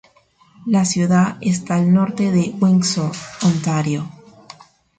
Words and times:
La 0.65 0.83
ciudad 0.83 1.37
está 1.41 1.75
al 1.75 1.93
norte 1.93 2.31
de 2.31 2.55
Windsor, 2.59 3.11
Ontario. 3.43 4.09